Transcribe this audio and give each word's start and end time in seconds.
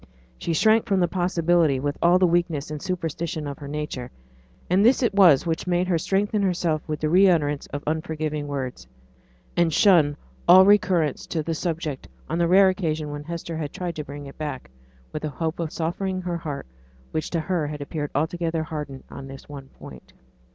She 0.39 0.53
shrank 0.53 0.87
from 0.87 0.99
such 1.01 1.05
a 1.05 1.09
possibility 1.11 1.79
with 1.79 1.95
all 2.01 2.17
the 2.17 2.25
weakness 2.25 2.71
and 2.71 2.81
superstition 2.81 3.45
of 3.45 3.59
her 3.59 3.67
nature; 3.67 4.09
and 4.67 4.83
this 4.83 5.03
it 5.03 5.13
was 5.13 5.45
which 5.45 5.67
made 5.67 5.87
her 5.87 5.99
strengthen 5.99 6.41
herself 6.41 6.81
with 6.87 6.99
the 7.01 7.07
re 7.07 7.29
utterance 7.29 7.67
of 7.67 7.83
unforgiving 7.85 8.47
words; 8.47 8.87
and 9.55 9.71
shun 9.71 10.17
all 10.47 10.65
recurrence 10.65 11.27
to 11.27 11.43
the 11.43 11.53
subject 11.53 12.07
on 12.27 12.39
the 12.39 12.47
rare 12.47 12.69
occasion 12.69 13.11
when 13.11 13.25
Hester 13.25 13.57
had 13.57 13.73
tried 13.73 13.95
to 13.95 14.03
bring 14.03 14.25
it 14.25 14.39
back, 14.39 14.71
with 15.11 15.23
a 15.23 15.29
hope 15.29 15.59
of 15.59 15.71
softening 15.71 16.21
the 16.21 16.35
heart 16.37 16.65
which 17.11 17.29
to 17.29 17.39
her 17.39 17.65
appeared 17.65 18.09
altogether 18.15 18.63
hardened 18.63 19.03
on 19.11 19.27
this 19.27 19.47
one 19.47 19.67
point. 19.67 20.13